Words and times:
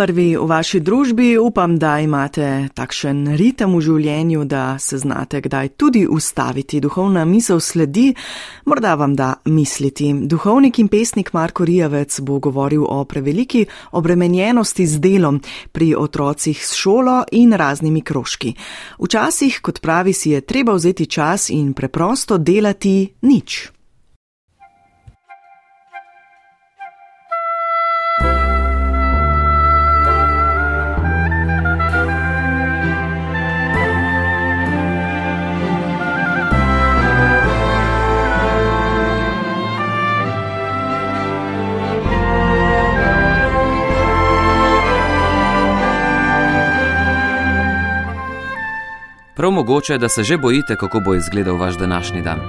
Prvi 0.00 0.32
v 0.32 0.46
vaši 0.48 0.78
družbi 0.80 1.34
upam, 1.36 1.74
da 1.76 1.98
imate 2.00 2.70
takšen 2.72 3.34
ritem 3.36 3.74
v 3.76 3.80
življenju, 3.84 4.46
da 4.48 4.78
se 4.80 4.96
znate 4.96 5.42
kdaj 5.44 5.74
tudi 5.76 6.06
ustaviti. 6.08 6.78
Duhovna 6.80 7.26
misel 7.28 7.60
sledi, 7.60 8.06
morda 8.64 8.94
vam 8.96 9.12
da 9.12 9.34
misliti. 9.44 10.08
Duhovnik 10.24 10.78
in 10.80 10.88
pesnik 10.88 11.34
Marko 11.36 11.66
Rijavec 11.68 12.16
bo 12.24 12.38
govoril 12.40 12.86
o 12.88 13.04
preveliki 13.04 13.66
obremenjenosti 13.92 14.86
z 14.86 15.02
delom 15.04 15.42
pri 15.68 15.90
otrocih 15.92 16.56
s 16.56 16.80
šolo 16.80 17.18
in 17.36 17.52
raznimi 17.52 18.00
krožki. 18.00 18.54
Včasih, 18.96 19.60
kot 19.60 19.82
pravi, 19.84 20.16
si 20.16 20.32
je 20.32 20.40
treba 20.40 20.72
vzeti 20.80 21.06
čas 21.12 21.50
in 21.52 21.74
preprosto 21.76 22.38
delati 22.40 23.04
nič. 23.20 23.79
Prav 49.40 49.52
mogoče, 49.52 49.98
da 49.98 50.08
se 50.08 50.22
že 50.22 50.36
bojite, 50.36 50.76
kako 50.76 51.00
bo 51.00 51.14
izgledal 51.14 51.56
vaš 51.56 51.78
današnji 51.78 52.22
dan. 52.22 52.40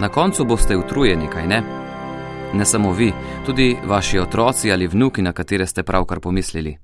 Na 0.00 0.08
koncu 0.08 0.44
boste 0.44 0.76
utrujeni, 0.76 1.28
kaj 1.32 1.46
ne? 1.46 1.62
Ne 2.54 2.64
samo 2.64 2.92
vi, 2.92 3.12
tudi 3.46 3.76
vaši 3.84 4.18
otroci 4.18 4.72
ali 4.72 4.86
vnuki, 4.86 5.22
na 5.22 5.32
katere 5.32 5.66
ste 5.66 5.82
pravkar 5.82 6.20
pomislili. 6.20 6.76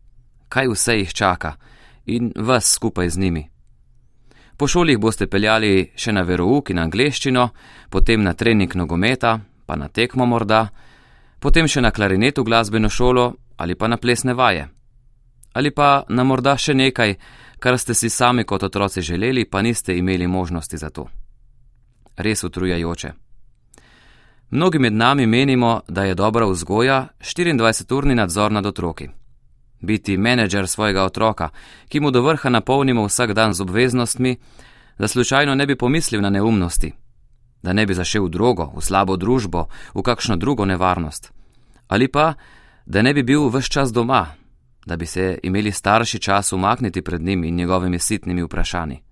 Kaj 0.48 0.69
vse 0.69 0.95
jih 0.98 1.12
čaka 1.12 1.52
in 2.06 2.33
vas 2.36 2.72
skupaj 2.72 3.09
z 3.09 3.19
njimi. 3.19 3.48
Po 4.56 4.67
šoli 4.67 4.92
jih 4.92 4.98
boste 4.98 5.27
peljali 5.27 5.92
še 5.97 6.12
na 6.12 6.22
verouk 6.22 6.70
in 6.70 6.78
angleščino, 6.78 7.48
potem 7.91 8.22
na 8.22 8.33
trening 8.33 8.74
nogometa, 8.74 9.41
pa 9.67 9.77
na 9.77 9.89
tekmo 9.89 10.27
morda, 10.27 10.69
potem 11.39 11.69
še 11.69 11.80
na 11.80 11.91
klarinetu 11.91 12.45
glasbeno 12.45 12.89
šolo 12.89 13.34
ali 13.56 13.74
pa 13.74 13.89
na 13.89 13.97
plesne 13.97 14.34
vaje. 14.34 14.69
Ali 15.52 15.70
pa 15.70 16.05
na 16.08 16.24
morda 16.24 16.56
še 16.56 16.74
nekaj, 16.74 17.17
kar 17.59 17.78
ste 17.78 17.95
si 17.95 18.11
sami 18.11 18.45
kot 18.45 18.62
otroci 18.62 19.03
želeli, 19.03 19.45
pa 19.45 19.62
niste 19.62 19.97
imeli 19.97 20.27
možnosti 20.27 20.77
za 20.77 20.91
to. 20.91 21.09
Res 22.17 22.45
utrujajoče. 22.45 23.12
Mnogi 24.51 24.78
med 24.78 24.92
nami 24.92 25.27
menimo, 25.27 25.81
da 25.89 26.05
je 26.05 26.14
dobra 26.14 26.47
vzgoja 26.47 27.09
24-urni 27.20 28.14
nadzor 28.14 28.53
nad 28.53 28.67
otroki. 28.67 29.09
Biti 29.81 30.17
menedžer 30.17 30.69
svojega 30.69 31.05
otroka, 31.05 31.48
ki 31.89 32.01
mu 32.01 32.11
do 32.11 32.23
vrha 32.23 32.51
napolnimo 32.51 33.05
vsak 33.06 33.33
dan 33.33 33.53
z 33.53 33.61
obveznostmi, 33.61 34.36
da 34.98 35.09
slučajno 35.09 35.55
ne 35.55 35.67
bi 35.67 35.77
pomislil 35.77 36.20
na 36.20 36.31
neumnosti, 36.31 36.92
da 37.62 37.73
ne 37.73 37.86
bi 37.86 37.95
zašel 37.95 38.25
v 38.25 38.29
drogo, 38.29 38.73
v 38.77 38.83
slabo 38.83 39.17
družbo, 39.17 39.69
v 39.95 40.03
kakšno 40.03 40.36
drugo 40.36 40.64
nevarnost, 40.64 41.33
ali 41.89 42.09
pa, 42.09 42.34
da 42.86 43.03
ne 43.03 43.14
bi 43.14 43.23
bil 43.23 43.48
vse 43.48 43.70
čas 43.70 43.92
doma, 43.92 44.27
da 44.89 44.97
bi 44.97 45.06
se 45.06 45.39
imeli 45.42 45.72
starši 45.72 46.19
čas 46.19 46.53
umakniti 46.53 47.03
pred 47.03 47.22
njim 47.22 47.44
in 47.44 47.55
njegovimi 47.55 47.98
sitnimi 47.98 48.42
vprašanji. 48.42 49.03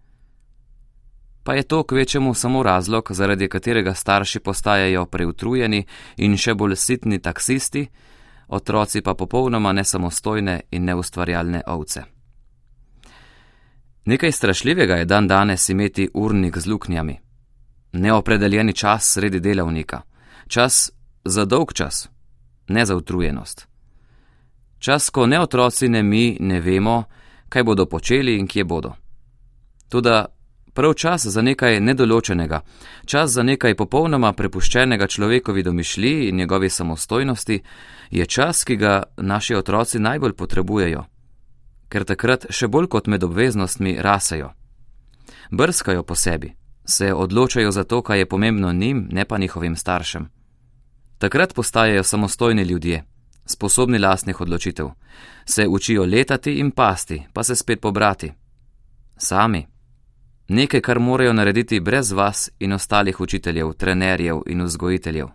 Pa 1.45 1.55
je 1.55 1.63
to 1.63 1.83
kvečemu 1.83 2.35
samo 2.35 2.63
razlog, 2.63 3.09
zaradi 3.11 3.49
katerega 3.49 3.95
starši 3.95 4.41
postajajo 4.41 5.07
preutrujeni 5.07 5.85
in 6.17 6.37
še 6.37 6.55
bolj 6.55 6.77
sitni 6.77 7.19
taksisti, 7.19 7.87
otroci 8.49 9.03
pa 9.03 9.15
popolnoma 9.15 9.73
nesamostojne 9.73 10.61
in 10.71 10.85
neustvarjalne 10.85 11.63
ovce. 11.67 12.03
Nekaj 14.05 14.33
strašljivega 14.33 14.95
je 14.95 15.05
dan 15.05 15.29
danes 15.29 15.69
imeti 15.69 16.09
urnik 16.15 16.59
z 16.59 16.67
luknjami. 16.67 17.19
Neopredeljeni 17.93 18.73
čas 18.73 19.13
sredi 19.13 19.41
delavnika, 19.41 20.03
čas 20.49 20.91
za 21.25 21.45
dolg 21.45 21.73
čas, 21.73 22.09
ne 22.69 22.85
za 22.87 22.97
utrujenost. 22.97 23.76
Čas, 24.79 25.11
ko 25.11 25.27
ne 25.27 25.41
otroci, 25.41 25.89
ne 25.89 26.03
mi 26.03 26.37
ne 26.41 26.61
vemo, 26.61 27.05
kaj 27.49 27.65
bodo 27.65 27.87
počeli 27.87 28.37
in 28.39 28.47
kje 28.47 28.65
bodo. 28.65 28.93
Tudi 29.89 30.11
prav 30.75 30.95
čas 30.95 31.27
za 31.27 31.43
nekaj 31.43 31.81
nedoločenega, 31.81 32.61
čas 33.07 33.31
za 33.31 33.43
nekaj 33.43 33.75
popolnoma 33.75 34.33
prepuščenega 34.33 35.07
človekovi 35.07 35.63
domišljiji 35.63 36.29
in 36.29 36.37
njegovi 36.37 36.71
samostojnosti, 36.71 37.63
je 38.11 38.27
čas, 38.27 38.65
ki 38.65 38.77
ga 38.77 39.03
naši 39.17 39.55
otroci 39.55 39.99
najbolj 39.99 40.33
potrebujejo, 40.33 41.05
ker 41.89 42.05
takrat 42.05 42.47
še 42.51 42.69
bolj 42.69 42.89
kot 42.93 43.07
med 43.07 43.25
obveznostmi 43.25 43.97
rasejo. 44.01 44.53
Brskajo 45.51 46.03
po 46.03 46.15
sebi, 46.15 46.53
se 46.85 47.15
odločajo 47.15 47.71
za 47.71 47.85
to, 47.85 48.03
kaj 48.03 48.19
je 48.19 48.29
pomembno 48.29 48.73
njim, 48.73 49.09
ne 49.13 49.25
pa 49.25 49.39
njihovim 49.39 49.77
staršem. 49.77 50.29
Takrat 51.19 51.55
postajajo 51.55 52.03
samostojni 52.03 52.63
ljudje 52.63 53.05
sposobni 53.47 53.99
lastnih 53.99 54.41
odločitev, 54.41 54.89
se 55.45 55.67
učijo 55.69 56.05
letati 56.05 56.59
in 56.59 56.71
pasti, 56.71 57.23
pa 57.33 57.43
se 57.43 57.57
spet 57.57 57.81
pobrati. 57.81 58.33
Sami. 59.17 59.67
Nekaj, 60.49 60.81
kar 60.81 60.99
morajo 60.99 61.33
narediti 61.33 61.81
brez 61.81 62.13
vas 62.13 62.51
in 62.59 62.73
ostalih 62.73 63.21
učiteljev, 63.21 63.73
trenerjev 63.73 64.43
in 64.47 64.63
vzgojiteljev. 64.63 65.27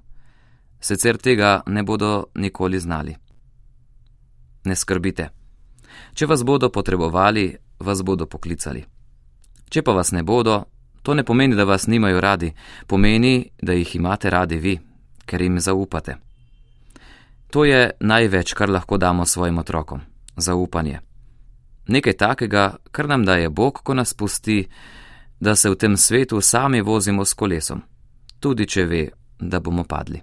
Sicer 0.79 1.17
tega 1.17 1.61
ne 1.65 1.83
bodo 1.83 2.25
nikoli 2.35 2.79
znali. 2.79 3.15
Ne 4.65 4.75
skrbite. 4.75 5.29
Če 6.13 6.25
vas 6.25 6.43
bodo 6.43 6.69
potrebovali, 6.69 7.55
vas 7.79 8.01
bodo 8.03 8.25
poklicali. 8.25 8.85
Če 9.69 9.81
pa 9.81 9.91
vas 9.91 10.11
ne 10.11 10.23
bodo, 10.23 10.63
to 11.01 11.13
ne 11.13 11.23
pomeni, 11.23 11.55
da 11.55 11.63
vas 11.63 11.87
nimajo 11.87 12.21
radi, 12.21 12.53
pomeni, 12.87 13.51
da 13.61 13.73
jih 13.73 13.95
imate 13.95 14.29
radi 14.29 14.57
vi, 14.57 14.79
ker 15.25 15.41
jim 15.41 15.59
zaupate. 15.59 16.30
To 17.51 17.65
je 17.65 17.91
največ, 17.99 18.53
kar 18.53 18.69
lahko 18.69 18.97
damo 18.97 19.25
svojim 19.25 19.57
otrokom- 19.57 20.01
zaupanje. 20.47 20.99
Nekaj 21.87 22.13
takega, 22.13 22.75
kar 22.91 23.07
nam 23.09 23.25
daje 23.25 23.49
Bog, 23.49 23.79
ko 23.83 23.93
nas 23.93 24.13
pusti, 24.13 24.67
da 25.39 25.55
se 25.55 25.69
v 25.69 25.75
tem 25.75 25.97
svetu 25.97 26.41
sami 26.41 26.81
vozimo 26.81 27.25
s 27.25 27.33
kolesom, 27.33 27.81
tudi 28.39 28.67
če 28.67 28.85
ve, 28.85 29.09
da 29.39 29.59
bomo 29.59 29.83
padli. 29.83 30.21